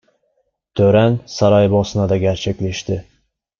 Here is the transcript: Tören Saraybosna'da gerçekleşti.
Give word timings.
Tören 0.73 1.19
Saraybosna'da 1.25 2.17
gerçekleşti. 2.17 3.05